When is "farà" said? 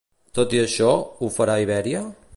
1.37-1.61